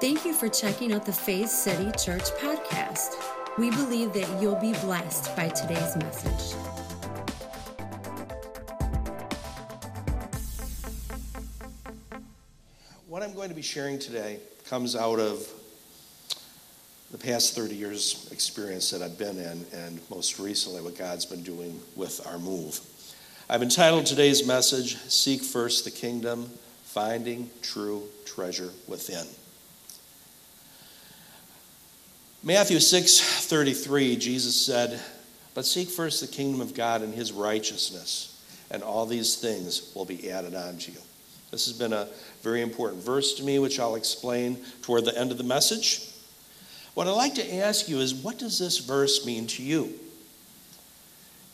[0.00, 3.16] Thank you for checking out the Faith City Church podcast.
[3.58, 6.56] We believe that you'll be blessed by today's message.
[13.08, 14.38] What I'm going to be sharing today
[14.68, 15.44] comes out of
[17.10, 21.42] the past 30 years experience that I've been in and most recently what God's been
[21.42, 22.78] doing with our move.
[23.50, 26.48] I've entitled today's message Seek First the Kingdom,
[26.84, 29.26] Finding True Treasure Within.
[32.42, 35.00] Matthew 6:33 Jesus said,
[35.54, 38.28] "But seek first the kingdom of God and his righteousness,
[38.70, 40.98] and all these things will be added on to you."
[41.50, 42.08] This has been a
[42.44, 46.02] very important verse to me, which I'll explain toward the end of the message.
[46.94, 49.98] What I'd like to ask you is what does this verse mean to you?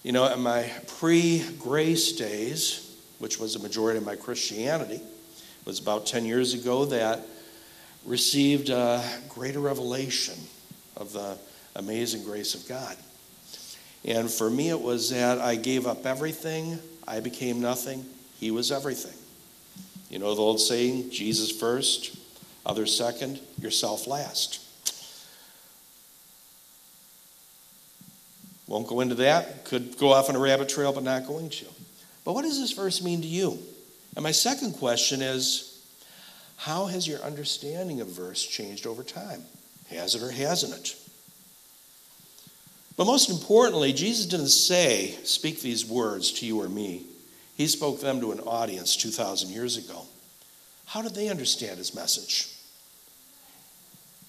[0.02, 2.80] You know, in my pre grace days,
[3.20, 7.26] which was a majority of my Christianity, it was about 10 years ago that
[8.04, 10.46] received a greater revelation
[10.96, 11.36] of the
[11.76, 12.96] amazing grace of God.
[14.04, 18.04] And for me, it was that I gave up everything, I became nothing,
[18.38, 19.14] He was everything.
[20.10, 22.16] You know the old saying, Jesus first,
[22.64, 24.60] others second, yourself last.
[28.66, 29.64] Won't go into that.
[29.64, 31.66] Could go off on a rabbit trail, but not going to.
[32.24, 33.58] But what does this verse mean to you?
[34.16, 35.84] And my second question is
[36.56, 39.42] how has your understanding of verse changed over time?
[39.90, 40.96] Has it or hasn't it?
[42.96, 47.06] But most importantly, Jesus didn't say, Speak these words to you or me.
[47.56, 50.06] He spoke them to an audience 2,000 years ago.
[50.86, 52.48] How did they understand his message?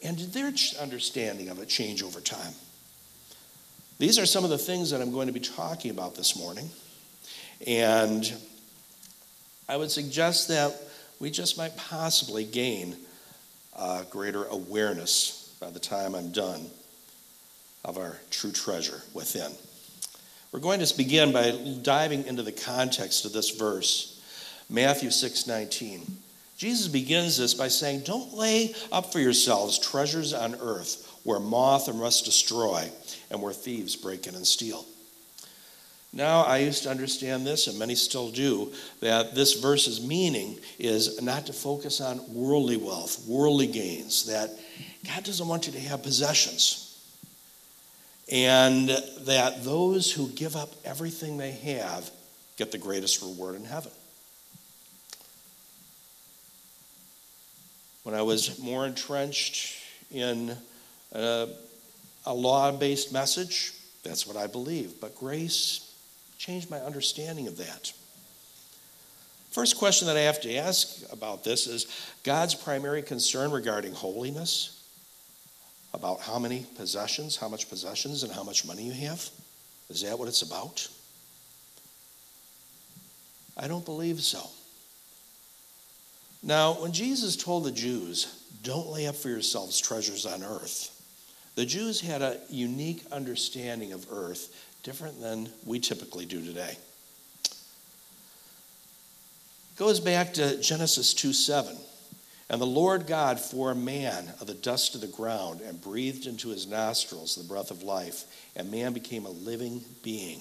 [0.04, 2.54] And did their understanding of it change over time?
[3.98, 6.70] These are some of the things that I'm going to be talking about this morning.
[7.66, 8.32] And
[9.70, 10.76] I would suggest that
[11.20, 12.96] we just might possibly gain
[14.10, 16.70] greater awareness by the time I'm done
[17.84, 19.52] of our true treasure within.
[20.52, 24.22] We're going to begin by diving into the context of this verse,
[24.70, 26.18] Matthew 6:19.
[26.56, 31.88] Jesus begins this by saying, "Don't lay up for yourselves treasures on earth where moth
[31.88, 32.92] and rust destroy
[33.32, 34.86] and where thieves break in and steal."
[36.14, 41.20] Now, I used to understand this, and many still do, that this verse's meaning is
[41.24, 44.58] not to focus on worldly wealth, worldly gains, that
[45.08, 46.82] God doesn't want you to have possessions.
[48.32, 52.10] And that those who give up everything they have
[52.58, 53.92] get the greatest reward in heaven.
[58.04, 59.76] When I was more entrenched
[60.12, 60.56] in
[61.12, 61.48] a,
[62.26, 65.02] a law based message, that's what I believe.
[65.02, 65.92] But grace
[66.38, 67.92] changed my understanding of that.
[69.56, 71.88] First question that I have to ask about this is
[72.24, 74.84] God's primary concern regarding holiness
[75.94, 79.30] about how many possessions, how much possessions, and how much money you have?
[79.90, 80.86] Is that what it's about?
[83.56, 84.46] I don't believe so.
[86.44, 90.92] Now, when Jesus told the Jews, don't lay up for yourselves treasures on earth,
[91.56, 96.76] the Jews had a unique understanding of earth, different than we typically do today.
[99.78, 101.76] Goes back to Genesis 2 7.
[102.50, 106.50] And the Lord God formed man of the dust of the ground and breathed into
[106.50, 108.24] his nostrils the breath of life,
[108.56, 110.40] and man became a living being.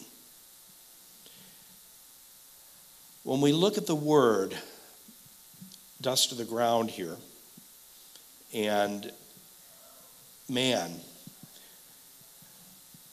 [3.24, 4.54] When we look at the word
[6.00, 7.16] dust of the ground here
[8.54, 9.10] and
[10.48, 10.92] man,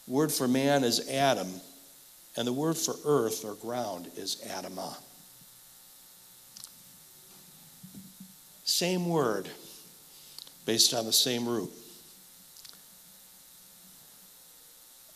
[0.06, 1.50] word for man is Adam,
[2.36, 4.98] and the word for earth or ground is Adamah.
[8.72, 9.50] Same word,
[10.66, 11.70] based on the same root.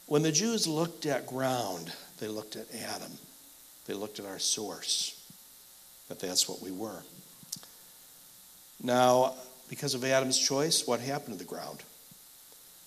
[0.07, 3.13] When the Jews looked at ground, they looked at Adam.
[3.88, 5.25] They looked at our source,
[6.09, 7.01] that that's what we were.
[8.83, 9.35] Now,
[9.69, 11.81] because of Adam's choice, what happened to the ground?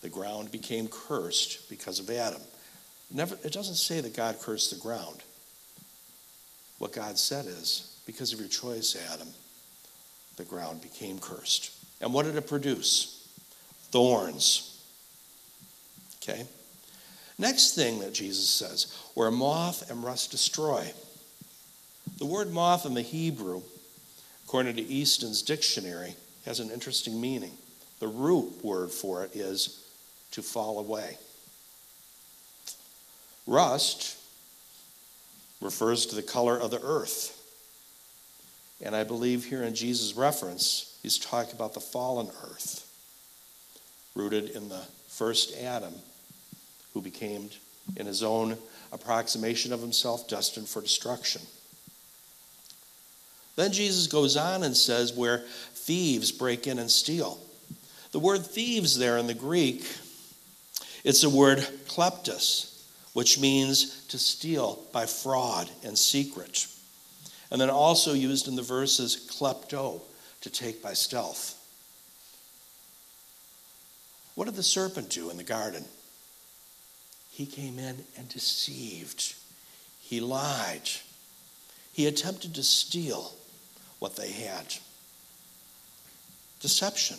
[0.03, 2.43] The ground became cursed because of Adam.
[3.11, 5.23] Never, it doesn't say that God cursed the ground.
[6.79, 9.29] What God said is, because of your choice, Adam,
[10.39, 11.73] the ground became cursed.
[12.01, 13.29] And what did it produce?
[13.91, 14.83] Thorns.
[16.23, 16.47] Okay?
[17.39, 20.91] Next thing that Jesus says, where moth and rust destroy.
[22.19, 23.63] The word moth in the Hebrew,
[24.45, 26.15] according to Easton's dictionary,
[26.47, 27.53] has an interesting meaning.
[28.01, 29.85] The root word for it is
[30.33, 31.19] to fall away.
[33.47, 34.17] Rust
[35.61, 37.38] refers to the color of the earth.
[38.81, 42.89] And I believe here in Jesus' reference, he's talking about the fallen earth,
[44.15, 45.95] rooted in the first Adam,
[46.95, 47.51] who became,
[47.97, 48.57] in his own
[48.93, 51.43] approximation of himself, destined for destruction.
[53.57, 55.39] Then Jesus goes on and says, where
[55.73, 57.41] thieves break in and steal.
[58.13, 59.85] The word thieves there in the Greek,
[61.03, 61.59] it's the word
[61.89, 62.85] kleptos,
[63.15, 66.69] which means to steal by fraud and secret.
[67.51, 70.03] And then also used in the verses klepto,
[70.41, 71.55] to take by stealth.
[74.35, 75.85] What did the serpent do in the garden?
[77.31, 79.35] He came in and deceived.
[80.01, 80.89] He lied.
[81.93, 83.33] He attempted to steal
[83.99, 84.75] what they had.
[86.61, 87.17] Deception.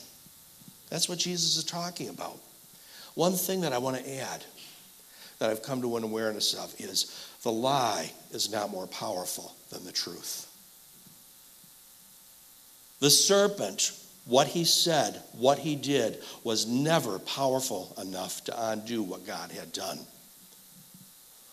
[0.89, 2.39] That's what Jesus is talking about.
[3.15, 4.43] One thing that I want to add
[5.39, 9.85] that I've come to an awareness of is the lie is not more powerful than
[9.85, 10.45] the truth.
[12.99, 13.93] The serpent,
[14.25, 19.71] what he said, what he did, was never powerful enough to undo what God had
[19.71, 19.99] done.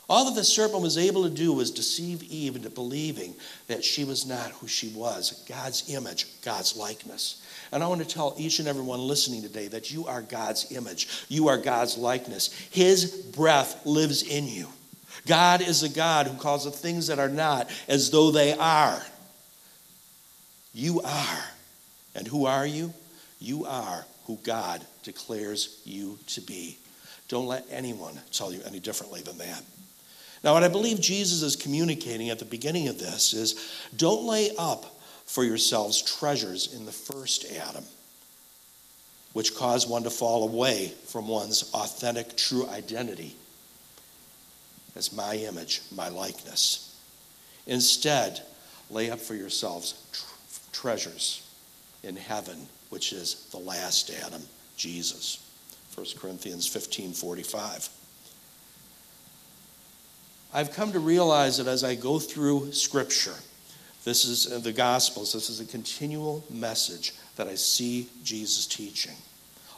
[0.09, 3.35] All that the serpent was able to do was deceive Eve into believing
[3.67, 7.43] that she was not who she was God's image, God's likeness.
[7.73, 11.27] And I want to tell each and everyone listening today that you are God's image,
[11.29, 12.53] you are God's likeness.
[12.71, 14.69] His breath lives in you.
[15.25, 19.01] God is a God who calls the things that are not as though they are.
[20.75, 21.45] You are.
[22.15, 22.93] And who are you?
[23.41, 26.79] You are who God declares you to be.
[27.29, 29.63] Don't let anyone tell you any differently than that.
[30.45, 34.51] Now, what I believe Jesus is communicating at the beginning of this is don't lay
[34.59, 34.85] up
[35.25, 37.85] for yourselves treasures in the first Adam,
[39.33, 43.35] which cause one to fall away from one's authentic, true identity
[44.97, 46.99] as my image, my likeness.
[47.67, 48.43] Instead,
[48.91, 50.25] lay up for yourselves tr-
[50.73, 51.43] treasures
[52.03, 54.43] in heaven, which is the last Adam,
[54.77, 55.43] Jesus.
[55.95, 57.89] 1 Corinthians 15 45.
[60.55, 63.35] I've come to realize that as I go through Scripture,
[64.05, 69.17] this is uh, the Gospels, this is a continual message that I see Jesus teaching.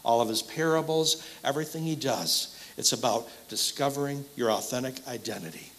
[0.04, 5.72] All of his parables, everything he does, it's about discovering your authentic identity.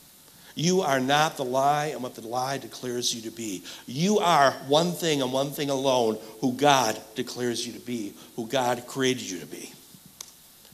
[0.53, 3.63] You are not the lie and what the lie declares you to be.
[3.87, 8.45] You are one thing and one thing alone who God declares you to be, who
[8.47, 9.71] God created you to be.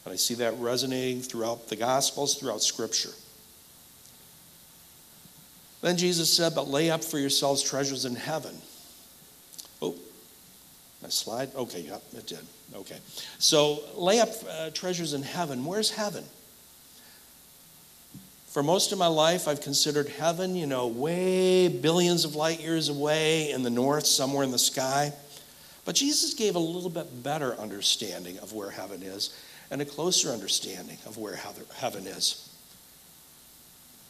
[0.03, 3.11] And I see that resonating throughout the Gospels, throughout Scripture.
[5.81, 8.55] Then Jesus said, But lay up for yourselves treasures in heaven.
[9.79, 9.93] Oh,
[11.03, 11.53] my slide?
[11.53, 12.39] Okay, yep, it did.
[12.73, 12.97] Okay.
[13.37, 15.65] So lay up uh, treasures in heaven.
[15.65, 16.23] Where's heaven?
[18.47, 22.87] For most of my life, I've considered heaven, you know, way billions of light years
[22.87, 25.11] away in the north, somewhere in the sky.
[25.83, 29.37] But Jesus gave a little bit better understanding of where heaven is
[29.69, 32.49] and a closer understanding of where heaven is.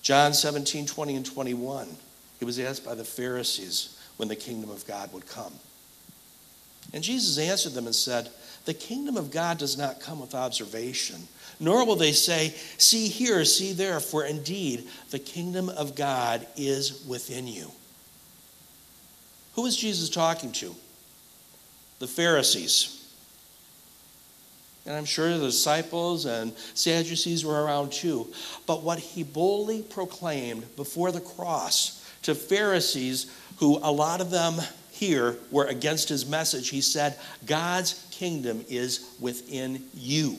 [0.01, 1.97] John 17, 20, and 21.
[2.37, 5.53] He was asked by the Pharisees when the kingdom of God would come.
[6.93, 8.29] And Jesus answered them and said,
[8.65, 11.27] The kingdom of God does not come with observation,
[11.59, 17.05] nor will they say, See here, see there, for indeed the kingdom of God is
[17.07, 17.71] within you.
[19.53, 20.75] Who was Jesus talking to?
[21.99, 22.91] The Pharisees.
[24.85, 28.31] And I'm sure the disciples and Sadducees were around too.
[28.67, 34.55] But what he boldly proclaimed before the cross to Pharisees, who a lot of them
[34.91, 40.37] here were against his message, he said, God's kingdom is within you.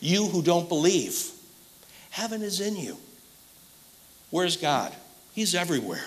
[0.00, 1.30] You who don't believe,
[2.10, 2.96] heaven is in you.
[4.30, 4.92] Where's God?
[5.34, 6.04] He's everywhere.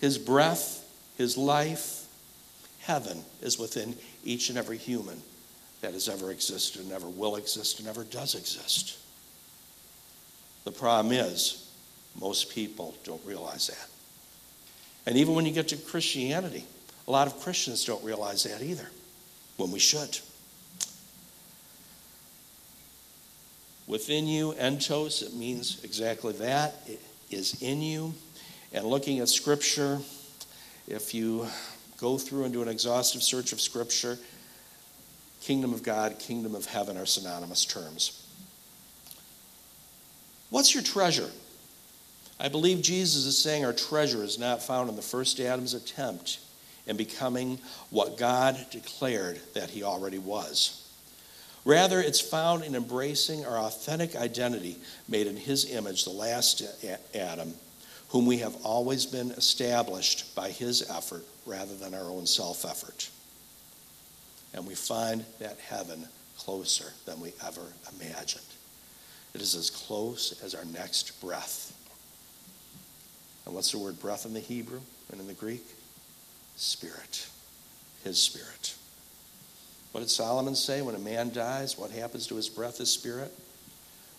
[0.00, 0.84] His breath,
[1.16, 2.06] his life,
[2.80, 5.20] heaven is within each and every human
[5.80, 8.98] that has ever existed and ever will exist and ever does exist.
[10.64, 11.70] The problem is,
[12.18, 13.88] most people don't realize that.
[15.06, 16.64] And even when you get to Christianity,
[17.06, 18.88] a lot of Christians don't realize that either,
[19.56, 20.18] when we should.
[23.86, 26.74] Within you, entos, it means exactly that.
[26.86, 28.14] It is in you.
[28.72, 29.98] And looking at Scripture,
[30.88, 31.46] if you
[31.98, 34.18] go through and do an exhaustive search of Scripture,
[35.44, 38.26] Kingdom of God, kingdom of heaven are synonymous terms.
[40.48, 41.28] What's your treasure?
[42.40, 46.38] I believe Jesus is saying our treasure is not found in the first Adam's attempt
[46.86, 47.58] in becoming
[47.90, 50.80] what God declared that he already was.
[51.64, 54.76] Rather, it's found in embracing our authentic identity
[55.08, 56.62] made in his image, the last
[57.14, 57.54] Adam,
[58.10, 63.08] whom we have always been established by his effort rather than our own self effort.
[64.52, 66.06] And we find that heaven
[66.38, 67.62] closer than we ever
[67.98, 68.44] imagined.
[69.34, 71.72] It is as close as our next breath.
[73.46, 75.64] And what's the word breath in the Hebrew and in the Greek?
[76.56, 77.28] Spirit.
[78.04, 78.74] His spirit.
[79.92, 80.82] What did Solomon say?
[80.82, 83.32] When a man dies, what happens to his breath, his spirit?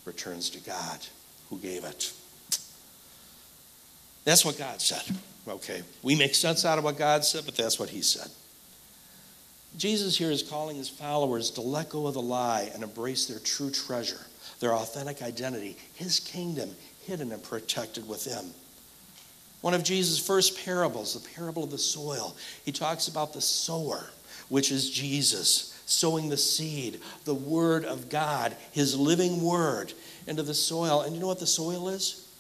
[0.06, 1.00] Returns to God
[1.50, 2.14] who gave it.
[4.24, 5.04] That's what God said.
[5.48, 8.28] Okay, we make sense out of what God said, but that's what he said.
[9.78, 13.40] Jesus here is calling his followers to let go of the lie and embrace their
[13.40, 14.26] true treasure,
[14.60, 16.70] their authentic identity, his kingdom
[17.06, 18.54] hidden and protected within.
[19.66, 24.12] One of Jesus' first parables, the parable of the soil, he talks about the sower,
[24.48, 29.92] which is Jesus, sowing the seed, the word of God, his living word,
[30.28, 31.02] into the soil.
[31.02, 32.32] And you know what the soil is?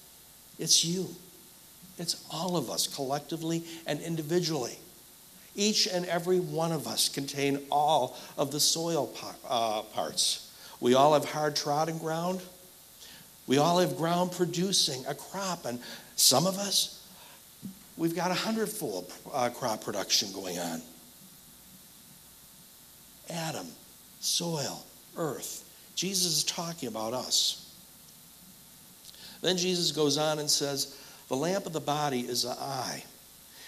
[0.59, 1.07] It's you.
[1.97, 4.77] It's all of us, collectively and individually.
[5.55, 9.11] Each and every one of us contain all of the soil
[9.49, 10.53] uh, parts.
[10.79, 12.39] We all have hard trodden ground.
[13.47, 15.65] We all have ground producing a crop.
[15.65, 15.79] And
[16.15, 16.94] some of us,
[17.97, 20.81] we've got a hundredfold uh, crop production going on.
[23.29, 23.67] Adam,
[24.19, 24.85] soil,
[25.17, 25.63] earth.
[25.95, 27.61] Jesus is talking about us.
[29.41, 30.99] Then Jesus goes on and says,
[31.29, 33.03] The lamp of the body is the eye.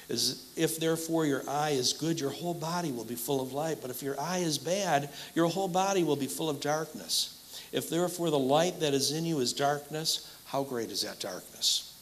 [0.10, 3.80] Is if therefore your eye is good, your whole body will be full of light.
[3.82, 7.34] But if your eye is bad, your whole body will be full of darkness.
[7.74, 11.94] If therefore the light that is in you is darkness, how great is that darkness?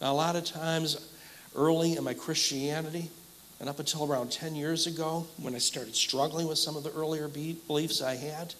[0.00, 1.11] Now, a lot of times
[1.54, 3.10] early in my Christianity,
[3.60, 6.92] and up until around 10 years ago, when I started struggling with some of the
[6.92, 8.54] earlier beliefs I had,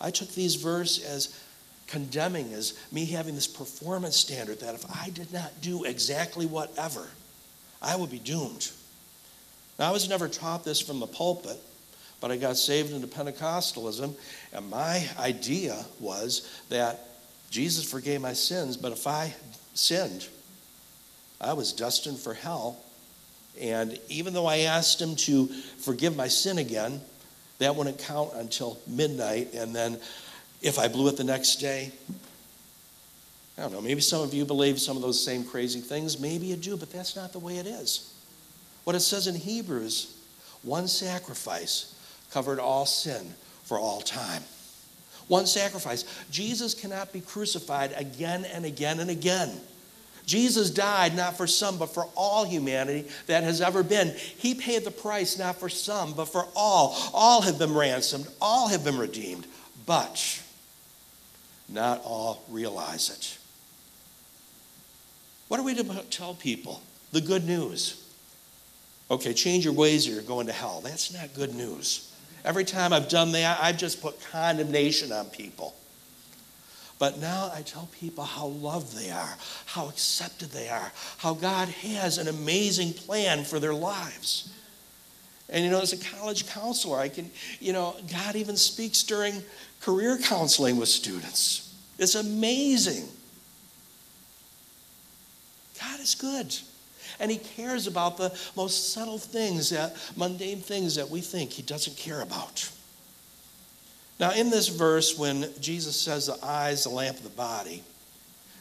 [0.00, 1.40] I took these verses as
[1.86, 7.08] condemning, as me having this performance standard that if I did not do exactly whatever,
[7.82, 8.70] I would be doomed.
[9.78, 11.58] Now, I was never taught this from the pulpit,
[12.20, 14.14] but I got saved into Pentecostalism,
[14.52, 17.08] and my idea was that
[17.50, 19.34] Jesus forgave my sins, but if I
[19.74, 20.28] sinned,
[21.40, 22.78] I was destined for hell.
[23.60, 27.00] And even though I asked him to forgive my sin again,
[27.58, 29.54] that wouldn't count until midnight.
[29.54, 29.98] And then
[30.62, 31.92] if I blew it the next day,
[33.58, 36.18] I don't know, maybe some of you believe some of those same crazy things.
[36.18, 38.14] Maybe you do, but that's not the way it is.
[38.84, 40.16] What it says in Hebrews
[40.62, 41.94] one sacrifice
[42.30, 44.42] covered all sin for all time.
[45.28, 46.04] One sacrifice.
[46.30, 49.60] Jesus cannot be crucified again and again and again.
[50.30, 54.14] Jesus died not for some, but for all humanity that has ever been.
[54.38, 56.96] He paid the price not for some, but for all.
[57.12, 59.44] All have been ransomed, all have been redeemed,
[59.86, 60.40] but
[61.68, 63.38] not all realize it.
[65.48, 66.80] What are we to tell people?
[67.10, 68.00] The good news.
[69.10, 70.80] Okay, change your ways or you're going to hell.
[70.80, 72.14] That's not good news.
[72.44, 75.74] Every time I've done that, I've just put condemnation on people.
[77.00, 81.68] But now I tell people how loved they are, how accepted they are, how God
[81.68, 84.52] has an amazing plan for their lives.
[85.48, 89.42] And you know, as a college counselor, I can, you know, God even speaks during
[89.80, 91.74] career counseling with students.
[91.98, 93.08] It's amazing.
[95.80, 96.54] God is good.
[97.18, 101.62] And He cares about the most subtle things, that, mundane things that we think He
[101.62, 102.70] doesn't care about.
[104.20, 107.82] Now, in this verse, when Jesus says the eyes, the lamp of the body,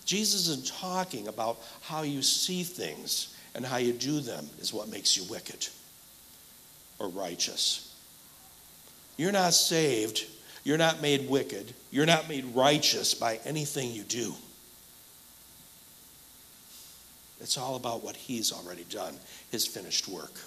[0.05, 4.87] Jesus is talking about how you see things and how you do them is what
[4.87, 5.67] makes you wicked
[6.97, 7.93] or righteous.
[9.17, 10.25] You're not saved,
[10.63, 14.33] you're not made wicked, you're not made righteous by anything you do.
[17.41, 19.15] It's all about what he's already done,
[19.51, 20.39] his finished work.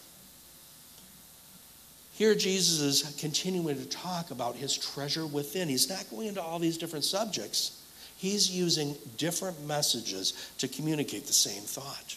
[2.13, 5.69] Here, Jesus is continuing to talk about his treasure within.
[5.69, 7.83] He's not going into all these different subjects,
[8.17, 12.17] he's using different messages to communicate the same thought.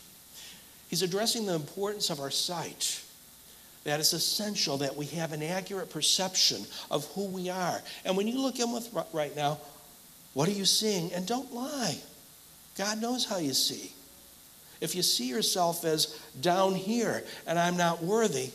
[0.90, 3.02] He's addressing the importance of our sight.
[3.86, 7.82] That it's essential that we have an accurate perception of who we are.
[8.04, 9.60] And when you look in with right now,
[10.34, 11.14] what are you seeing?
[11.14, 11.98] And don't lie.
[12.78, 13.94] God knows how you see.
[14.82, 18.50] If you see yourself as down here and I'm not worthy,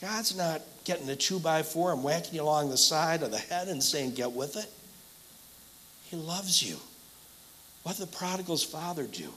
[0.00, 3.38] God's not getting a two by four and whacking you along the side of the
[3.38, 4.70] head and saying, Get with it.
[6.04, 6.76] He loves you.
[7.82, 9.30] What did the prodigal's father do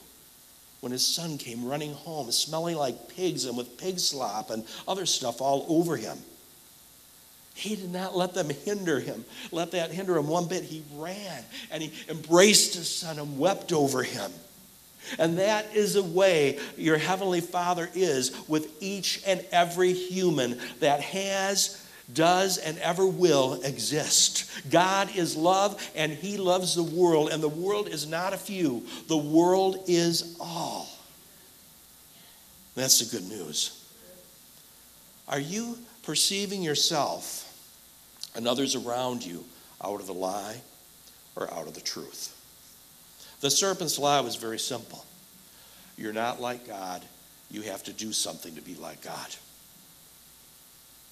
[0.80, 5.06] when his son came running home, smelling like pigs and with pig slop and other
[5.06, 6.18] stuff all over him?
[7.54, 10.64] He did not let them hinder him, let that hinder him one bit.
[10.64, 14.32] He ran and he embraced his son and wept over him.
[15.18, 21.00] And that is the way your Heavenly Father is with each and every human that
[21.00, 24.50] has, does, and ever will exist.
[24.70, 28.86] God is love, and He loves the world, and the world is not a few,
[29.08, 30.88] the world is all.
[32.74, 33.80] That's the good news.
[35.28, 37.50] Are you perceiving yourself
[38.34, 39.44] and others around you
[39.82, 40.60] out of the lie
[41.36, 42.33] or out of the truth?
[43.44, 45.04] The serpent's lie was very simple.
[45.98, 47.02] You're not like God.
[47.50, 49.36] You have to do something to be like God.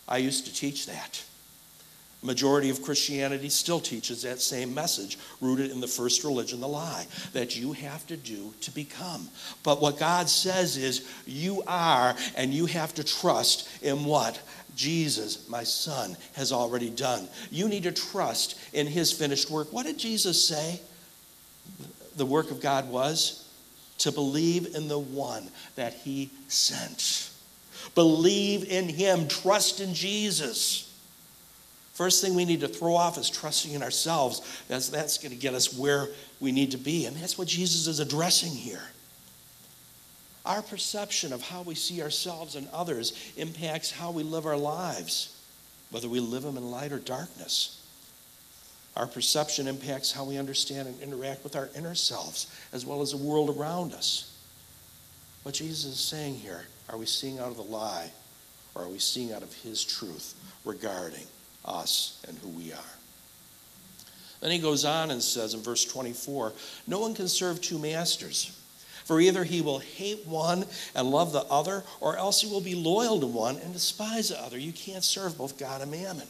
[0.08, 1.22] I used to teach that.
[2.22, 7.06] Majority of Christianity still teaches that same message, rooted in the first religion, the lie,
[7.34, 9.28] that you have to do to become.
[9.62, 14.40] But what God says is, you are, and you have to trust in what?
[14.74, 17.28] Jesus, my son, has already done.
[17.50, 19.70] You need to trust in his finished work.
[19.70, 20.80] What did Jesus say
[22.16, 23.48] the work of God was?
[23.98, 27.30] To believe in the one that he sent.
[27.94, 30.88] Believe in him, trust in Jesus.
[31.92, 34.64] First thing we need to throw off is trusting in ourselves.
[34.66, 36.08] That's, that's going to get us where
[36.40, 37.06] we need to be.
[37.06, 38.82] And that's what Jesus is addressing here.
[40.44, 45.38] Our perception of how we see ourselves and others impacts how we live our lives,
[45.90, 47.81] whether we live them in light or darkness.
[48.96, 53.12] Our perception impacts how we understand and interact with our inner selves, as well as
[53.12, 54.36] the world around us.
[55.44, 58.10] What Jesus is saying here are we seeing out of the lie,
[58.74, 60.34] or are we seeing out of His truth
[60.64, 61.24] regarding
[61.64, 62.94] us and who we are?
[64.40, 66.52] Then he goes on and says in verse 24
[66.86, 68.58] No one can serve two masters.
[69.04, 72.74] For either he will hate one and love the other, or else he will be
[72.74, 74.58] loyal to one and despise the other.
[74.58, 76.28] You can't serve both God and mammon.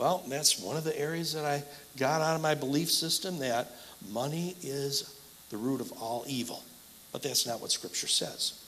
[0.00, 1.62] Well, that's one of the areas that I
[1.98, 3.70] got out of my belief system that
[4.10, 5.14] money is
[5.50, 6.64] the root of all evil.
[7.12, 8.64] But that's not what Scripture says.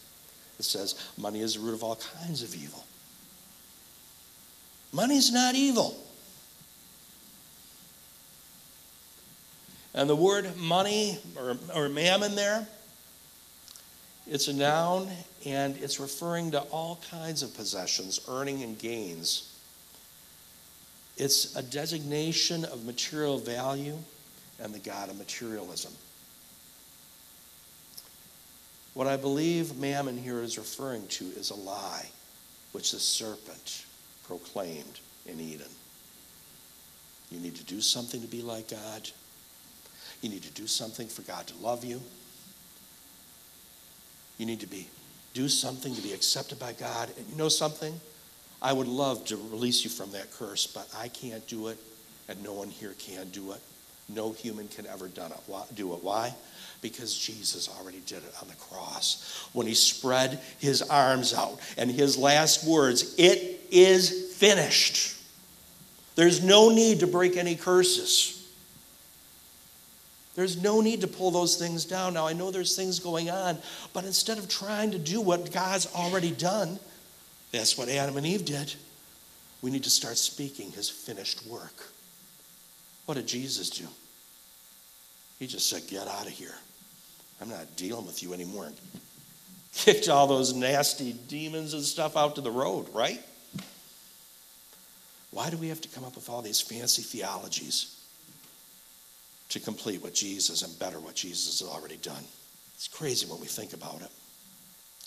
[0.59, 2.85] It says money is the root of all kinds of evil.
[4.93, 5.97] Money is not evil.
[9.95, 12.67] And the word money or, or mammon there
[14.27, 15.09] it's a noun
[15.47, 19.52] and it's referring to all kinds of possessions, earning and gains.
[21.17, 23.99] It's a designation of material value
[24.61, 25.93] and the God of materialism.
[28.95, 32.09] What I believe mammon here is referring to is a lie
[32.73, 33.85] which the serpent
[34.25, 35.69] proclaimed in Eden.
[37.31, 39.09] You need to do something to be like God.
[40.21, 42.01] You need to do something for God to love you.
[44.39, 44.89] You need to be
[45.35, 47.11] do something to be accepted by God.
[47.17, 47.99] And you know something?
[48.63, 51.79] I would love to release you from that curse, but I can't do it,
[52.29, 53.61] and no one here can do it.
[54.09, 56.03] No human can ever do it.
[56.03, 56.35] Why?
[56.81, 59.49] Because Jesus already did it on the cross.
[59.53, 65.17] When he spread his arms out and his last words, it is finished.
[66.15, 68.39] There's no need to break any curses.
[70.35, 72.15] There's no need to pull those things down.
[72.15, 73.59] Now, I know there's things going on,
[73.93, 76.79] but instead of trying to do what God's already done,
[77.53, 78.75] that's what Adam and Eve did.
[79.61, 81.93] We need to start speaking his finished work.
[83.07, 83.87] What did Jesus do?
[85.39, 86.55] He just said, Get out of here.
[87.41, 88.69] I'm not dealing with you anymore.
[89.75, 93.23] Kicked all those nasty demons and stuff out to the road, right?
[95.31, 98.03] Why do we have to come up with all these fancy theologies?
[99.53, 102.25] to complete what Jesus and better what Jesus has already done.
[102.75, 104.11] It's crazy when we think about it.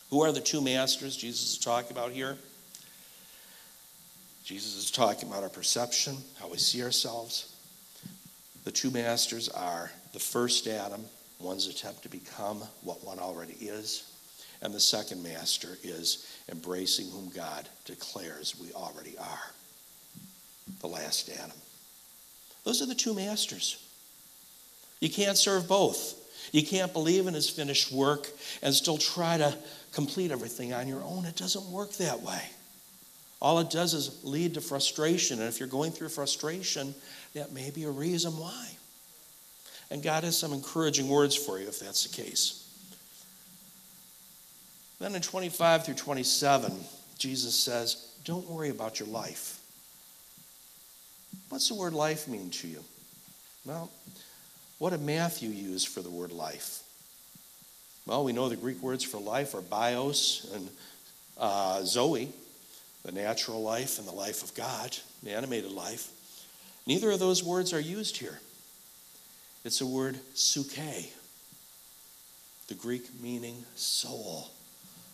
[0.10, 2.38] Who are the two masters Jesus is talking about here?
[4.44, 7.52] Jesus is talking about our perception, how we see ourselves.
[8.64, 11.04] The two masters are the first Adam,
[11.40, 14.12] one's attempt to become what one already is,
[14.62, 19.52] and the second master is embracing whom God declares we already are.
[20.80, 21.58] The last Adam.
[22.64, 23.84] Those are the two masters.
[25.00, 26.22] You can't serve both.
[26.52, 28.28] You can't believe in his finished work
[28.62, 29.56] and still try to
[29.96, 31.26] complete everything on your own.
[31.26, 32.42] It doesn't work that way.
[33.42, 35.40] All it does is lead to frustration.
[35.40, 36.94] And if you're going through frustration,
[37.34, 38.68] that may be a reason why.
[39.90, 42.62] And God has some encouraging words for you if that's the case.
[45.00, 46.74] Then in 25 through 27,
[47.18, 49.62] Jesus says, Don't worry about your life.
[51.48, 52.84] What's the word life mean to you?
[53.66, 53.90] Well,
[54.78, 56.85] what did Matthew use for the word life?
[58.06, 60.70] Well, we know the Greek words for life are bios and
[61.38, 62.30] uh, zoe,
[63.04, 66.10] the natural life and the life of God, the animated life.
[66.86, 68.40] Neither of those words are used here.
[69.64, 71.10] It's a word psuche.
[72.68, 74.50] The Greek meaning soul,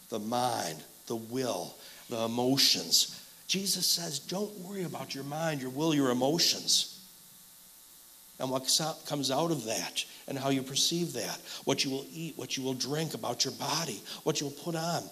[0.10, 1.76] the mind, the will,
[2.10, 3.22] the emotions.
[3.48, 7.02] Jesus says, don't worry about your mind, your will, your emotions.
[8.40, 8.70] And what
[9.06, 12.64] comes out of that, and how you perceive that, what you will eat, what you
[12.64, 15.04] will drink, about your body, what you will put on.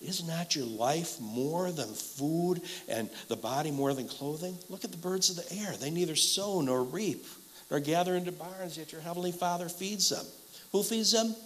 [0.00, 4.56] Is not your life more than food and the body more than clothing?
[4.70, 5.72] Look at the birds of the air.
[5.78, 7.26] They neither sow nor reap
[7.70, 10.24] nor gather into barns, yet your heavenly Father feeds them.
[10.72, 11.36] Who feeds them?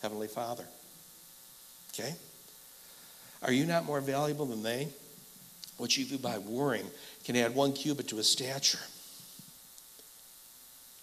[0.00, 0.64] Heavenly Father.
[1.92, 2.14] Okay?
[3.42, 4.88] Are you not more valuable than they?
[5.76, 6.86] What you do by worrying
[7.24, 8.78] can add one cubit to a stature.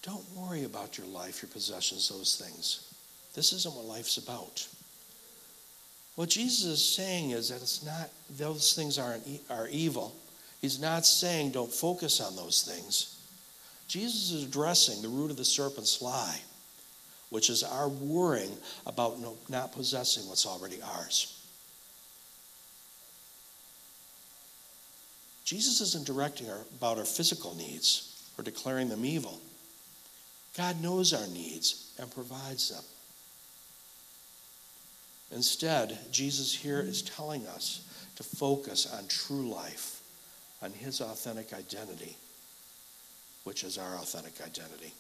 [0.08, 2.94] Don't worry about your life, your possessions, those things.
[3.36, 4.66] This isn't what life's about.
[6.16, 10.16] What Jesus is saying is that it's not those things aren't are evil.
[10.62, 13.20] He's not saying don't focus on those things.
[13.90, 16.40] Jesus is addressing the root of the serpent's lie,
[17.30, 21.34] which is our worrying about not possessing what's already ours.
[25.44, 29.42] Jesus isn't directing our, about our physical needs or declaring them evil.
[30.58, 32.84] God knows our needs and provides them.
[35.32, 40.02] Instead, Jesus here is telling us to focus on true life,
[40.64, 42.18] on his authentic identity,
[43.44, 44.94] which is our authentic identity.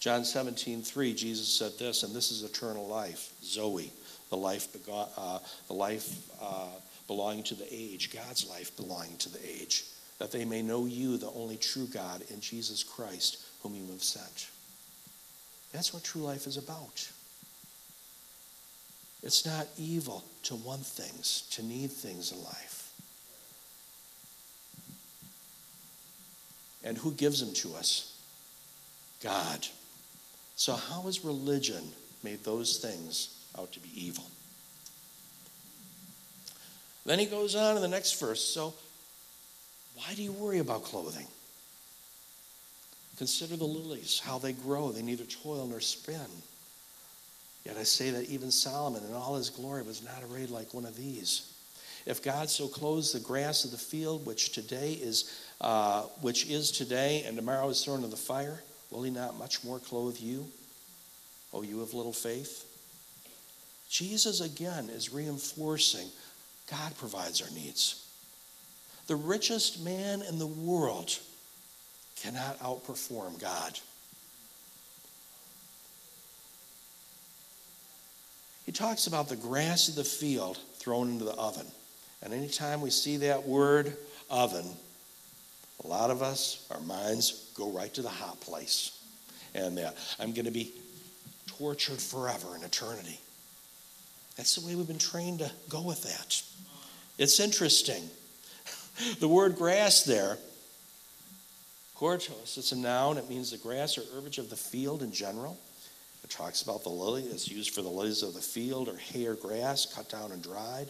[0.00, 3.92] John 17, 3, Jesus said this, and this is eternal life, Zoe,
[4.30, 6.68] the life, begot, uh, the life uh,
[7.06, 9.84] belonging to the age, God's life belonging to the age,
[10.18, 14.02] that they may know you, the only true God, in Jesus Christ, whom you have
[14.02, 14.48] sent.
[15.72, 17.08] That's what true life is about.
[19.22, 22.92] It's not evil to want things, to need things in life.
[26.84, 28.18] And who gives them to us?
[29.22, 29.66] God.
[30.56, 31.92] So, how has religion
[32.24, 34.24] made those things out to be evil?
[37.06, 38.42] Then he goes on in the next verse.
[38.42, 38.74] So,
[39.94, 41.26] why do you worry about clothing?
[43.22, 44.90] Consider the lilies, how they grow.
[44.90, 46.26] They neither toil nor spin.
[47.64, 50.84] Yet I say that even Solomon in all his glory was not arrayed like one
[50.84, 51.54] of these.
[52.04, 56.72] If God so clothes the grass of the field, which today is, uh, which is
[56.72, 60.48] today and tomorrow is thrown into the fire, will He not much more clothe you,
[61.54, 62.66] O you of little faith?
[63.88, 66.08] Jesus again is reinforcing
[66.68, 68.04] God provides our needs.
[69.06, 71.20] The richest man in the world
[72.22, 73.78] cannot outperform God.
[78.64, 81.66] He talks about the grass of the field thrown into the oven.
[82.22, 83.96] And anytime we see that word
[84.30, 84.64] oven,
[85.82, 88.98] a lot of us, our minds go right to the hot place.
[89.54, 90.72] And that I'm going to be
[91.46, 93.18] tortured forever in eternity.
[94.36, 96.42] That's the way we've been trained to go with that.
[97.18, 98.02] It's interesting.
[99.20, 100.36] The word grass there,
[101.98, 103.18] hortos, it's a noun.
[103.18, 105.58] It means the grass or herbage of the field in general.
[106.24, 107.24] It talks about the lily.
[107.24, 110.42] It's used for the lilies of the field or hay or grass cut down and
[110.42, 110.88] dried.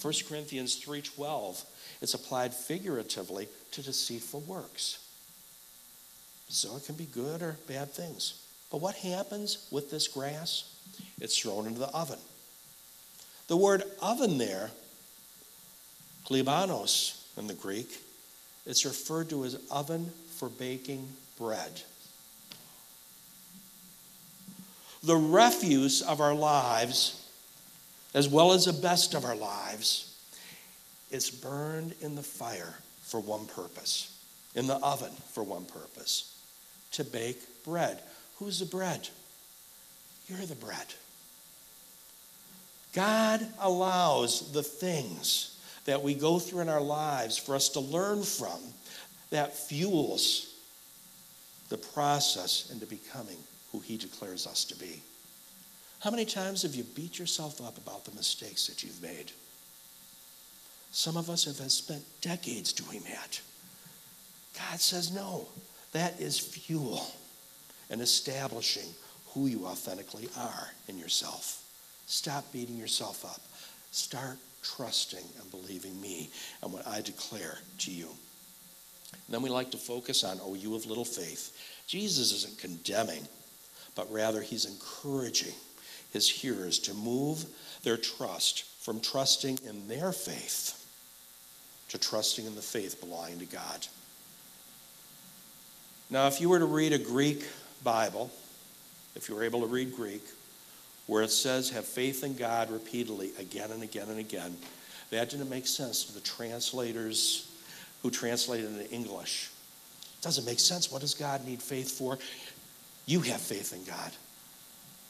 [0.00, 1.64] 1 Corinthians 3.12,
[2.00, 4.98] it's applied figuratively to deceitful works.
[6.48, 8.44] So it can be good or bad things.
[8.70, 10.74] But what happens with this grass?
[11.20, 12.18] It's thrown into the oven.
[13.48, 14.70] The word oven there,
[16.26, 18.00] klebanos in the Greek,
[18.64, 20.10] it's referred to as oven
[20.42, 21.06] for baking
[21.38, 21.82] bread.
[25.04, 27.24] The refuse of our lives,
[28.12, 30.18] as well as the best of our lives,
[31.12, 34.20] is burned in the fire for one purpose,
[34.56, 36.36] in the oven for one purpose
[36.90, 38.00] to bake bread.
[38.40, 39.08] Who's the bread?
[40.26, 40.86] You're the bread.
[42.94, 48.24] God allows the things that we go through in our lives for us to learn
[48.24, 48.58] from
[49.32, 50.54] that fuels
[51.70, 53.38] the process into becoming
[53.72, 55.00] who He declares us to be.
[56.00, 59.32] How many times have you beat yourself up about the mistakes that you've made?
[60.90, 63.40] Some of us have spent decades doing that.
[64.58, 65.48] God says, no,
[65.92, 67.06] that is fuel
[67.88, 68.88] and establishing
[69.28, 71.64] who you authentically are in yourself.
[72.06, 73.40] Stop beating yourself up.
[73.92, 76.28] Start trusting and believing me
[76.62, 78.08] and what I declare to you.
[79.12, 81.56] And then we like to focus on, oh, you of little faith.
[81.86, 83.26] Jesus isn't condemning,
[83.94, 85.54] but rather he's encouraging
[86.12, 87.44] his hearers to move
[87.82, 90.78] their trust from trusting in their faith
[91.92, 93.86] to trusting in the faith belonging to God.
[96.08, 97.46] Now, if you were to read a Greek
[97.84, 98.30] Bible,
[99.14, 100.22] if you were able to read Greek,
[101.06, 104.56] where it says have faith in God repeatedly again and again and again,
[105.10, 107.51] that didn't make sense to the translators
[108.02, 109.50] who translated it into English.
[110.20, 110.90] Doesn't make sense.
[110.90, 112.18] What does God need faith for?
[113.06, 114.12] You have faith in God.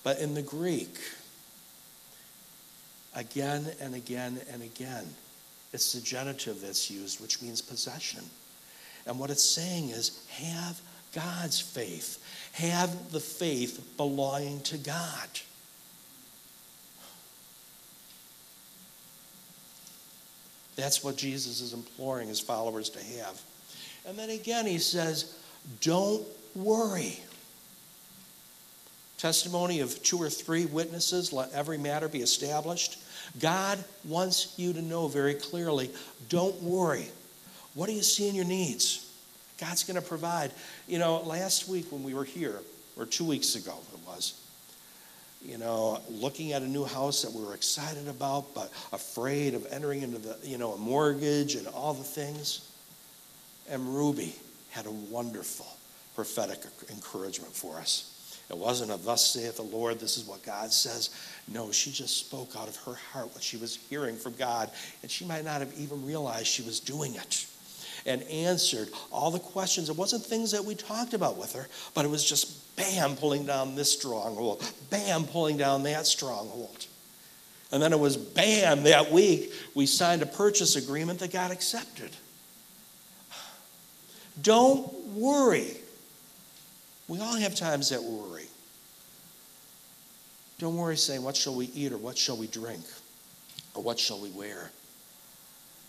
[0.02, 0.98] But in the Greek,
[3.14, 5.06] again and again and again,
[5.72, 8.24] it's the genitive that's used, which means possession.
[9.06, 10.80] And what it's saying is have
[11.14, 15.28] God's faith, have the faith belonging to God.
[20.76, 23.40] That's what Jesus is imploring his followers to have.
[24.06, 25.38] And then again, he says,
[25.80, 27.18] Don't worry.
[29.18, 32.98] Testimony of two or three witnesses, let every matter be established.
[33.40, 35.90] God wants you to know very clearly
[36.28, 37.06] don't worry.
[37.74, 39.08] What do you see in your needs?
[39.58, 40.50] God's going to provide.
[40.88, 42.58] You know, last week when we were here,
[42.96, 44.41] or two weeks ago it was,
[45.44, 49.66] you know, looking at a new house that we were excited about, but afraid of
[49.70, 52.70] entering into the, you know, a mortgage and all the things.
[53.68, 54.34] And Ruby
[54.70, 55.66] had a wonderful
[56.14, 58.08] prophetic encouragement for us.
[58.50, 61.10] It wasn't a thus saith the Lord, this is what God says.
[61.48, 65.10] No, she just spoke out of her heart what she was hearing from God, and
[65.10, 67.46] she might not have even realized she was doing it.
[68.04, 69.88] And answered all the questions.
[69.88, 73.46] It wasn't things that we talked about with her, but it was just bam, pulling
[73.46, 76.86] down this stronghold, bam, pulling down that stronghold.
[77.70, 82.10] And then it was bam, that week, we signed a purchase agreement that got accepted.
[84.40, 85.76] Don't worry.
[87.08, 88.46] We all have times that worry.
[90.58, 92.84] Don't worry saying, What shall we eat, or what shall we drink,
[93.74, 94.70] or what shall we wear?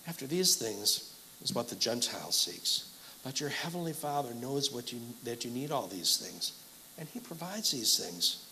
[0.08, 1.13] After these things
[1.44, 2.90] is what the Gentile seeks.
[3.24, 6.54] But your heavenly Father knows what you, that you need all these things,
[6.98, 8.46] and He provides these things.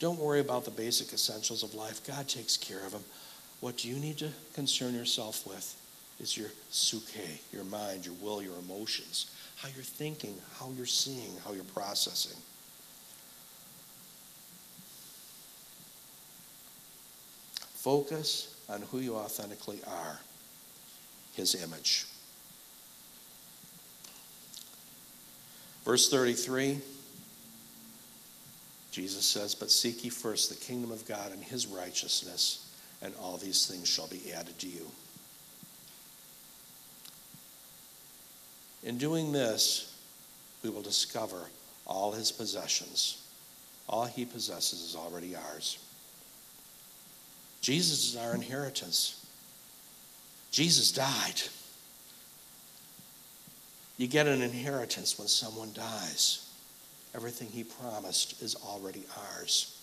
[0.00, 2.04] Don't worry about the basic essentials of life.
[2.06, 3.04] God takes care of them.
[3.60, 5.80] What you need to concern yourself with
[6.20, 11.32] is your psuche, your mind, your will, your emotions, how you're thinking, how you're seeing,
[11.44, 12.36] how you're processing.
[17.74, 20.18] Focus on who you authentically are,
[21.34, 22.06] His image.
[25.84, 26.78] Verse 33,
[28.90, 32.72] Jesus says, But seek ye first the kingdom of God and His righteousness,
[33.02, 34.86] and all these things shall be added to you.
[38.84, 39.94] In doing this,
[40.62, 41.48] we will discover
[41.86, 43.22] all his possessions.
[43.88, 45.78] All he possesses is already ours.
[47.64, 49.24] Jesus is our inheritance.
[50.50, 51.40] Jesus died.
[53.96, 56.46] You get an inheritance when someone dies.
[57.14, 59.80] Everything he promised is already ours.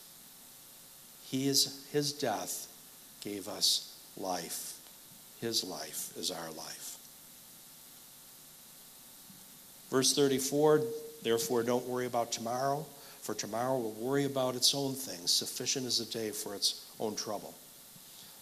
[1.23, 2.67] He is, his death
[3.21, 4.79] gave us life.
[5.39, 6.99] His life is our life.
[9.89, 10.83] Verse 34
[11.23, 12.85] Therefore, don't worry about tomorrow,
[13.21, 15.31] for tomorrow will worry about its own things.
[15.33, 17.55] Sufficient is a day for its own trouble.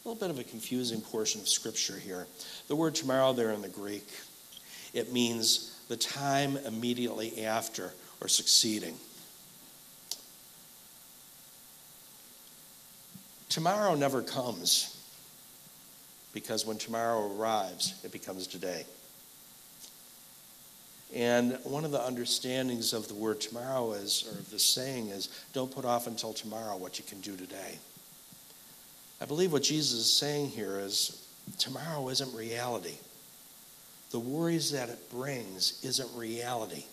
[0.09, 2.25] Little bit of a confusing portion of scripture here.
[2.67, 4.07] The word tomorrow there in the Greek,
[4.91, 8.95] it means the time immediately after or succeeding.
[13.49, 14.99] Tomorrow never comes
[16.33, 18.85] because when tomorrow arrives, it becomes today.
[21.13, 25.29] And one of the understandings of the word tomorrow is, or of the saying is,
[25.53, 27.77] don't put off until tomorrow what you can do today.
[29.21, 31.27] I believe what Jesus is saying here is
[31.57, 32.95] tomorrow isn't reality.
[34.11, 36.85] The worries that it brings isn't reality.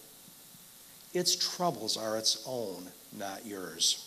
[1.14, 4.02] Its troubles are its own, not yours.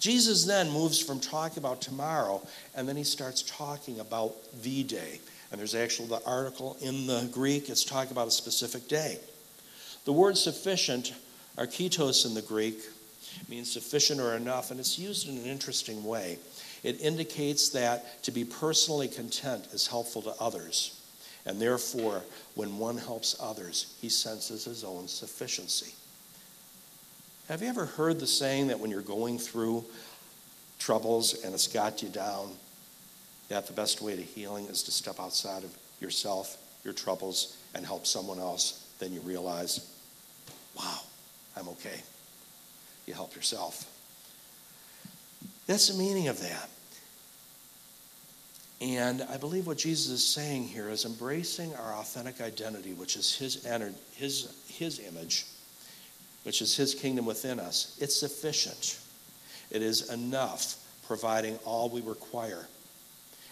[0.00, 5.20] Jesus then moves from talking about tomorrow and then he starts talking about the day.
[5.50, 9.18] And there's actually the article in the Greek, it's talking about a specific day.
[10.04, 11.14] The word sufficient,
[11.56, 12.80] arkitos in the Greek,
[13.48, 16.38] means sufficient or enough, and it's used in an interesting way.
[16.82, 21.00] It indicates that to be personally content is helpful to others.
[21.46, 22.22] And therefore,
[22.54, 25.94] when one helps others, he senses his own sufficiency.
[27.48, 29.84] Have you ever heard the saying that when you're going through
[30.78, 32.52] troubles and it's got you down,
[33.48, 37.84] that the best way to healing is to step outside of yourself, your troubles, and
[37.84, 38.86] help someone else.
[38.98, 39.88] Then you realize,
[40.76, 41.00] wow,
[41.56, 42.00] I'm okay.
[43.06, 43.91] You help yourself.
[45.66, 46.68] That's the meaning of that.
[48.80, 53.32] And I believe what Jesus is saying here is embracing our authentic identity, which is
[53.32, 53.64] his,
[54.16, 55.46] his, his image,
[56.42, 58.98] which is his kingdom within us, it's sufficient.
[59.70, 62.66] It is enough, providing all we require.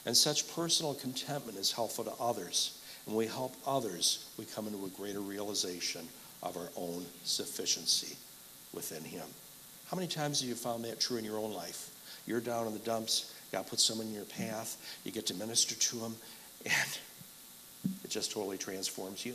[0.05, 2.81] And such personal contentment is helpful to others.
[3.07, 6.09] And we help others, we come into a greater realization
[6.43, 8.17] of our own sufficiency
[8.73, 9.27] within him.
[9.89, 11.91] How many times have you found that true in your own life?
[12.27, 15.75] You're down in the dumps, God puts someone in your path, you get to minister
[15.75, 16.17] to them,
[16.65, 16.99] and
[18.05, 19.35] it just totally transforms you.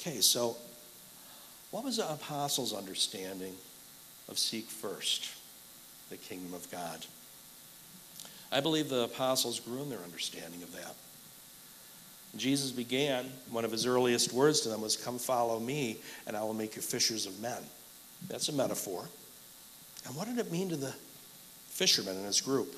[0.00, 0.56] Okay, so
[1.70, 3.54] what was the apostles' understanding
[4.28, 5.30] of seek first
[6.10, 7.04] the kingdom of God?
[8.52, 10.94] I believe the apostles grew in their understanding of that.
[12.36, 16.42] Jesus began, one of his earliest words to them was, Come follow me, and I
[16.42, 17.62] will make you fishers of men.
[18.28, 19.08] That's a metaphor.
[20.06, 20.94] And what did it mean to the
[21.68, 22.74] fishermen and his group?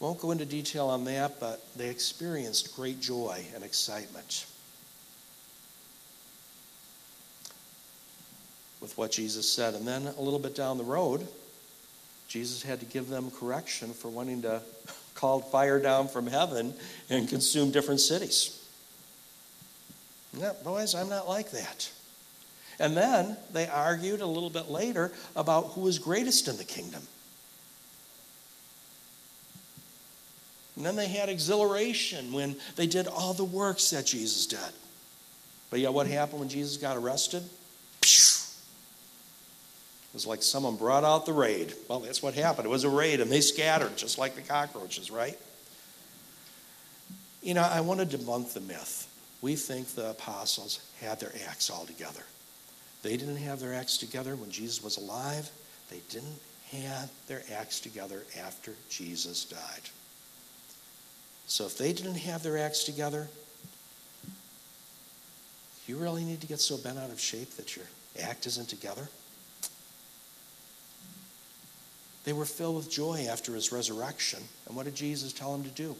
[0.00, 4.46] Won't go into detail on that, but they experienced great joy and excitement
[8.80, 9.74] with what Jesus said.
[9.74, 11.26] And then a little bit down the road,
[12.28, 14.62] Jesus had to give them correction for wanting to
[15.14, 16.72] call fire down from heaven
[17.10, 18.56] and consume different cities.
[20.38, 21.90] Yeah, boys, I'm not like that.
[22.80, 27.02] And then they argued a little bit later about who was greatest in the kingdom.
[30.76, 34.58] And then they had exhilaration when they did all the works that Jesus did.
[35.68, 37.42] But yet, what happened when Jesus got arrested?
[40.10, 41.74] It was like someone brought out the raid.
[41.86, 42.64] Well, that's what happened.
[42.64, 45.38] It was a raid, and they scattered just like the cockroaches, right?
[47.42, 49.06] You know, I want to debunk the myth.
[49.42, 52.22] We think the apostles had their acts all together.
[53.02, 55.50] They didn't have their acts together when Jesus was alive.
[55.90, 56.38] They didn't
[56.72, 59.82] have their acts together after Jesus died.
[61.46, 63.28] So if they didn't have their acts together,
[65.86, 67.86] you really need to get so bent out of shape that your
[68.22, 69.08] act isn't together?
[72.24, 74.40] They were filled with joy after his resurrection.
[74.66, 75.96] And what did Jesus tell them to do?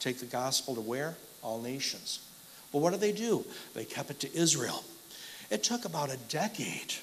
[0.00, 1.16] Take the gospel to where?
[1.42, 2.20] All nations.
[2.72, 3.44] Well, what did they do?
[3.74, 4.82] They kept it to Israel.
[5.50, 6.94] It took about a decade.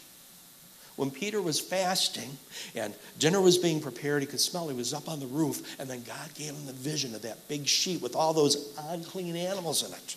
[0.95, 2.38] When Peter was fasting
[2.75, 5.89] and dinner was being prepared, he could smell he was up on the roof, and
[5.89, 9.88] then God gave him the vision of that big sheet with all those unclean animals
[9.88, 10.15] in it.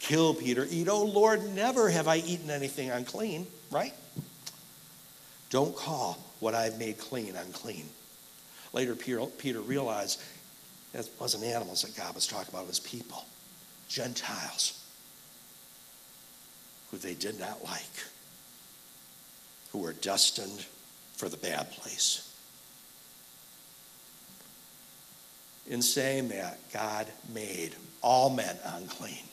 [0.00, 0.88] Kill Peter, eat.
[0.88, 3.94] Oh Lord, never have I eaten anything unclean, right?
[5.50, 7.88] Don't call what I've made clean unclean.
[8.72, 10.20] Later, Peter realized
[10.94, 13.24] it wasn't animals that God was talking about, it was people,
[13.88, 14.81] Gentiles
[16.92, 18.04] who they did not like,
[19.72, 20.64] who were destined
[21.16, 22.28] for the bad place.
[25.68, 29.24] In saying that, God made all men unclean.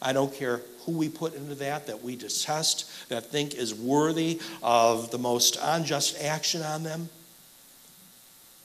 [0.00, 4.40] I don't care who we put into that, that we detest, that think is worthy
[4.62, 7.08] of the most unjust action on them.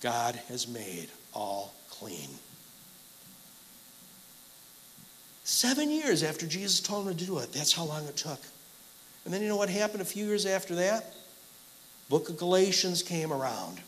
[0.01, 2.29] God has made all clean.
[5.47, 7.53] Seven years after Jesus told him to do it.
[7.53, 8.41] That's how long it took.
[9.23, 11.13] And then you know what happened a few years after that?
[12.09, 13.79] Book of Galatians came around.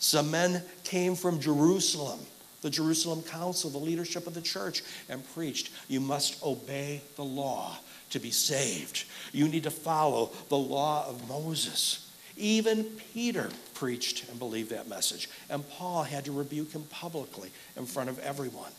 [0.00, 2.20] Some men came from Jerusalem,
[2.60, 7.78] the Jerusalem council, the leadership of the church, and preached, You must obey the law
[8.10, 9.04] to be saved.
[9.32, 12.03] You need to follow the law of Moses.
[12.36, 15.28] Even Peter preached and believed that message.
[15.48, 18.72] And Paul had to rebuke him publicly in front of everyone.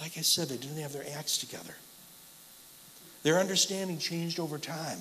[0.00, 1.74] Like I said, they didn't have their acts together.
[3.22, 4.98] Their understanding changed over time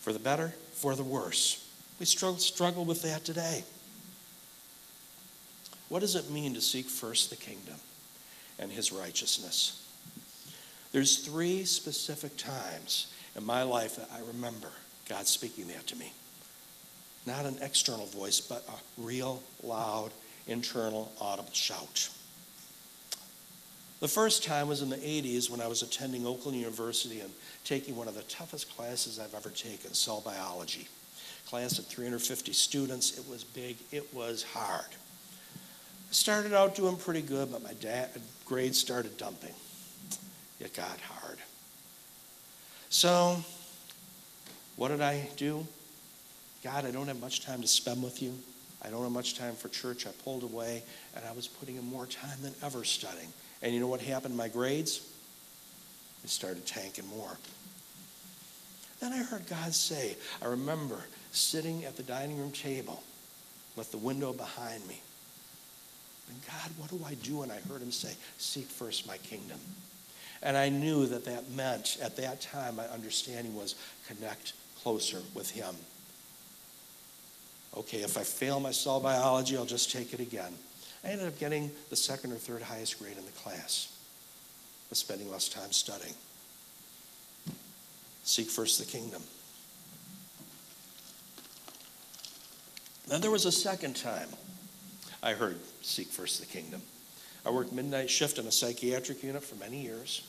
[0.00, 1.66] for the better, for the worse.
[1.98, 3.64] We struggle with that today.
[5.88, 7.76] What does it mean to seek first the kingdom
[8.58, 9.80] and his righteousness?
[10.92, 14.68] There's three specific times in my life that I remember
[15.08, 16.12] God speaking that to me.
[17.26, 20.10] Not an external voice, but a real, loud,
[20.46, 22.08] internal, audible shout.
[24.00, 27.30] The first time was in the 80s when I was attending Oakland University and
[27.64, 30.88] taking one of the toughest classes I've ever taken, cell biology.
[31.46, 33.18] Class of 350 students.
[33.18, 34.84] It was big, it was hard.
[34.84, 38.10] I started out doing pretty good, but my dad,
[38.44, 39.54] grades started dumping.
[40.60, 41.23] It got hard.
[42.94, 43.42] So,
[44.76, 45.66] what did I do?
[46.62, 48.32] God, I don't have much time to spend with you.
[48.82, 50.06] I don't have much time for church.
[50.06, 50.84] I pulled away,
[51.16, 53.26] and I was putting in more time than ever studying.
[53.62, 55.00] And you know what happened to my grades?
[56.22, 57.36] They started tanking more.
[59.00, 61.00] Then I heard God say, I remember
[61.32, 63.02] sitting at the dining room table
[63.74, 65.00] with the window behind me.
[66.28, 67.42] And God, what do I do?
[67.42, 69.58] And I heard him say, Seek first my kingdom.
[70.44, 73.74] And I knew that that meant, at that time, my understanding was
[74.06, 75.74] connect closer with him.
[77.74, 80.52] Okay, if I fail my cell biology, I'll just take it again.
[81.02, 83.90] I ended up getting the second or third highest grade in the class,
[84.90, 86.14] but spending less time studying.
[88.22, 89.22] Seek first the kingdom.
[93.08, 94.28] Then there was a second time
[95.22, 96.82] I heard seek first the kingdom.
[97.46, 100.22] I worked midnight shift in a psychiatric unit for many years.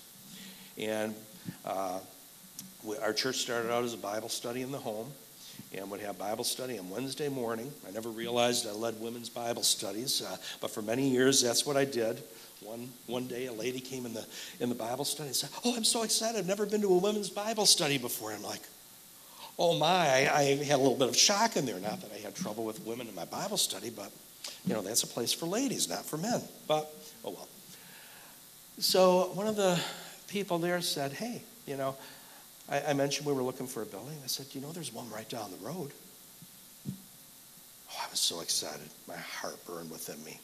[0.78, 1.16] And
[1.64, 2.00] uh,
[2.84, 5.12] we, our church started out as a Bible study in the home
[5.74, 7.72] and would have Bible study on Wednesday morning.
[7.88, 11.78] I never realized I led women's Bible studies, uh, but for many years that's what
[11.78, 12.22] I did.
[12.62, 14.26] One, one day a lady came in the,
[14.60, 16.38] in the Bible study and said, Oh, I'm so excited.
[16.38, 18.32] I've never been to a women's Bible study before.
[18.32, 18.62] I'm like,
[19.58, 21.80] Oh my, I, I had a little bit of shock in there.
[21.80, 24.12] Not that I had trouble with women in my Bible study, but
[24.66, 26.42] you know, that's a place for ladies, not for men.
[26.68, 26.92] But,
[27.24, 27.48] oh well.
[28.80, 29.80] So one of the
[30.36, 31.96] people there said, Hey, you know,
[32.70, 34.18] I, I mentioned we were looking for a building.
[34.22, 35.92] I said, You know, there's one right down the road.
[36.90, 38.90] Oh, I was so excited.
[39.08, 40.38] My heart burned within me.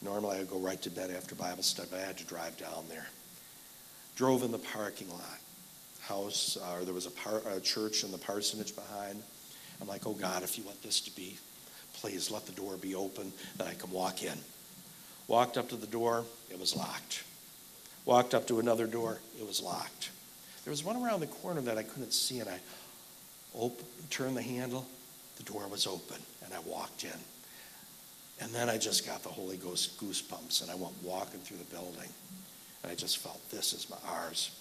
[0.00, 2.56] Normally, I would go right to bed after Bible study, but I had to drive
[2.56, 3.06] down there.
[4.16, 5.38] Drove in the parking lot.
[6.00, 9.22] House, uh, or there was a, par- a church in the parsonage behind.
[9.82, 11.36] I'm like, oh God, if you want this to be,
[11.92, 14.38] please let the door be open that I can walk in.
[15.28, 17.24] Walked up to the door, it was locked.
[18.06, 20.10] Walked up to another door, it was locked.
[20.64, 22.60] There was one around the corner that I couldn't see, and I
[23.52, 24.86] opened, turned the handle,
[25.36, 27.10] the door was open, and I walked in.
[28.40, 31.64] And then I just got the Holy Ghost goosebumps, and I went walking through the
[31.64, 32.08] building,
[32.82, 34.52] and I just felt this is my ours.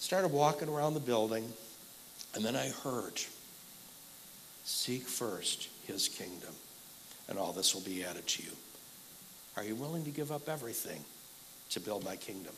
[0.00, 1.52] Started walking around the building,
[2.34, 3.20] and then I heard,
[4.64, 6.52] Seek first his kingdom,
[7.28, 8.50] and all this will be added to you.
[9.56, 11.04] Are you willing to give up everything
[11.70, 12.54] to build my kingdom?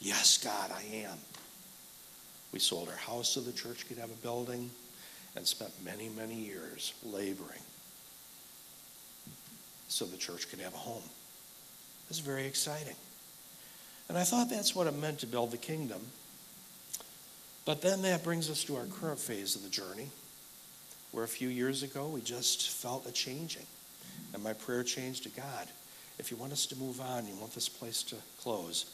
[0.00, 1.18] Yes, God, I am.
[2.52, 4.70] We sold our house so the church could have a building
[5.36, 7.60] and spent many, many years laboring
[9.88, 11.02] so the church could have a home.
[11.04, 12.96] It was very exciting.
[14.08, 16.00] And I thought that's what it meant to build the kingdom.
[17.64, 20.08] But then that brings us to our current phase of the journey,
[21.12, 23.66] where a few years ago we just felt a changing.
[24.34, 25.68] And my prayer changed to God.
[26.18, 28.86] If you want us to move on, you want this place to close,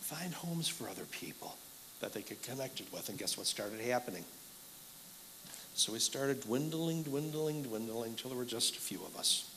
[0.00, 1.56] find homes for other people
[2.00, 3.08] that they get connected with.
[3.08, 4.24] And guess what started happening?
[5.74, 9.50] So we started dwindling, dwindling, dwindling until there were just a few of us.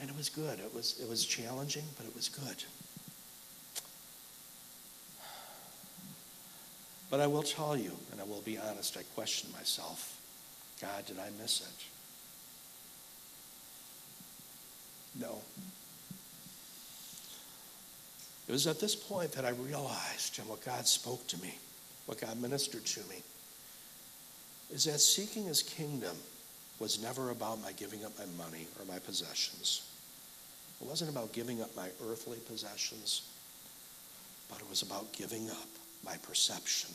[0.00, 0.58] And it was good.
[0.58, 2.64] It was, it was challenging, but it was good.
[7.10, 10.16] But I will tell you, and I will be honest, I questioned myself
[10.80, 11.99] God, did I miss it?
[15.18, 15.38] No.
[18.48, 21.56] It was at this point that I realized, and what God spoke to me,
[22.06, 23.22] what God ministered to me,
[24.72, 26.16] is that seeking his kingdom
[26.78, 29.82] was never about my giving up my money or my possessions.
[30.80, 33.22] It wasn't about giving up my earthly possessions,
[34.48, 35.68] but it was about giving up
[36.04, 36.90] my perception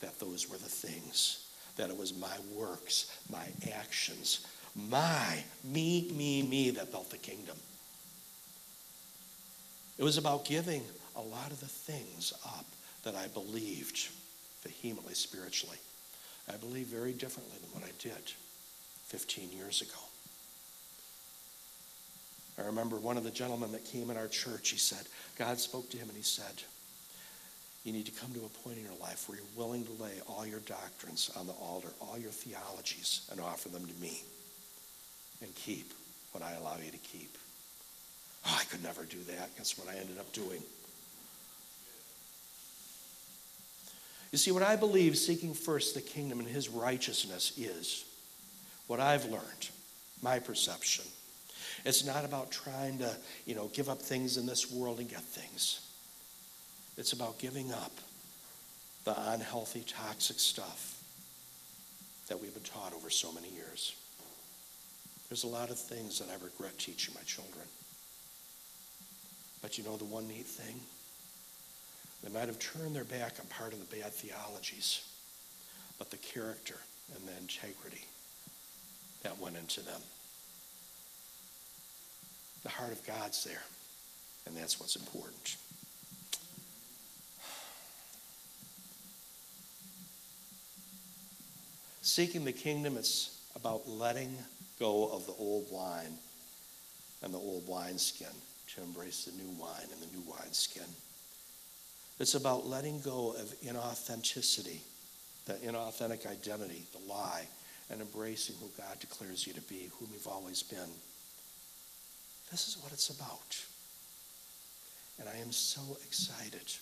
[0.00, 6.42] that those were the things, that it was my works, my actions, my, me, me,
[6.42, 7.56] me that built the kingdom.
[9.98, 10.82] It was about giving
[11.14, 12.66] a lot of the things up
[13.04, 14.08] that I believed
[14.62, 15.76] vehemently spiritually.
[16.52, 18.32] I believe very differently than what I did
[19.06, 19.90] 15 years ago.
[22.58, 25.06] I remember one of the gentlemen that came in our church, he said,
[25.38, 26.62] God spoke to him and he said,
[27.84, 30.20] You need to come to a point in your life where you're willing to lay
[30.28, 34.22] all your doctrines on the altar, all your theologies, and offer them to me
[35.44, 35.92] and keep
[36.32, 37.38] what I allow you to keep.
[38.46, 39.56] Oh, I could never do that.
[39.56, 40.62] Guess what I ended up doing?
[44.32, 48.04] You see, what I believe seeking first the kingdom and his righteousness is
[48.88, 49.70] what I've learned,
[50.22, 51.04] my perception.
[51.84, 53.14] It's not about trying to,
[53.46, 55.88] you know, give up things in this world and get things.
[56.96, 57.92] It's about giving up
[59.04, 61.02] the unhealthy, toxic stuff
[62.28, 63.94] that we've been taught over so many years.
[65.28, 67.66] There's a lot of things that I regret teaching my children.
[69.62, 70.80] But you know the one neat thing?
[72.22, 75.02] They might have turned their back on part of the bad theologies,
[75.98, 76.76] but the character
[77.14, 78.04] and the integrity
[79.22, 80.00] that went into them.
[82.62, 83.62] The heart of God's there,
[84.46, 85.56] and that's what's important.
[92.00, 94.36] Seeking the kingdom, it's about letting
[94.78, 96.18] go of the old wine
[97.22, 98.34] and the old wineskin
[98.74, 100.86] to embrace the new wine and the new wineskin.
[102.20, 104.78] It's about letting go of inauthenticity,
[105.46, 107.46] the inauthentic identity, the lie,
[107.90, 110.90] and embracing who God declares you to be, whom you've always been.
[112.50, 113.58] This is what it's about.
[115.18, 116.72] And I am so excited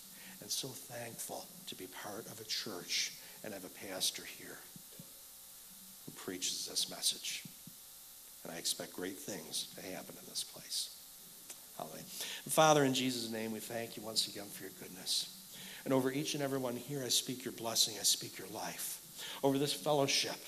[0.41, 3.13] and so thankful to be part of a church
[3.45, 4.59] and have a pastor here
[6.05, 7.45] who preaches this message.
[8.45, 10.97] And I expect great things to happen in this place.
[11.79, 12.05] Hallelujah.
[12.49, 15.39] Father, in Jesus' name, we thank you once again for your goodness.
[15.85, 19.01] And over each and every one here, I speak your blessing, I speak your life.
[19.43, 20.39] Over this fellowship,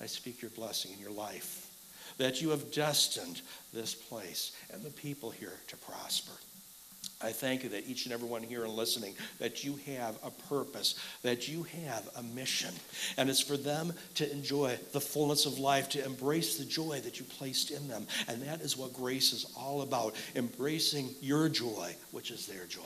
[0.00, 1.70] I speak your blessing in your life.
[2.18, 3.42] That you have destined
[3.74, 6.32] this place and the people here to prosper.
[7.22, 10.30] I thank you that each and every one here and listening, that you have a
[10.48, 12.74] purpose, that you have a mission.
[13.16, 17.18] And it's for them to enjoy the fullness of life, to embrace the joy that
[17.18, 18.06] you placed in them.
[18.28, 22.82] And that is what grace is all about embracing your joy, which is their joy.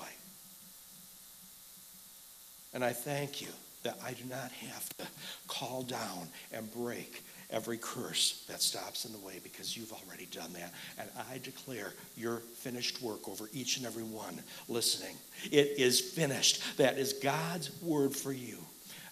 [2.72, 3.48] And I thank you
[3.82, 5.06] that I do not have to
[5.48, 10.53] call down and break every curse that stops in the way because you've already done
[10.53, 10.72] that.
[10.98, 15.16] And I declare your finished work over each and every one listening.
[15.51, 16.76] It is finished.
[16.76, 18.59] That is God's word for you.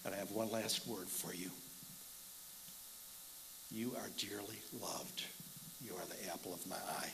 [0.05, 1.49] And I have one last word for you.
[3.71, 5.23] You are dearly loved.
[5.81, 7.09] You are the apple of my eye.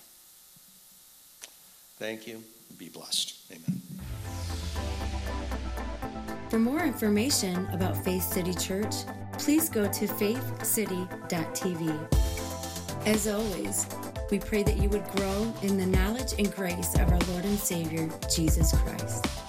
[1.98, 2.44] Thank you.
[2.78, 3.36] Be blessed.
[3.52, 3.82] Amen.
[6.50, 8.94] For more information about Faith City Church,
[9.38, 12.26] please go to faithcity.tv.
[13.06, 13.86] As always,
[14.32, 17.60] we pray that you would grow in the knowledge and grace of our Lord and
[17.60, 19.45] Savior, Jesus Christ.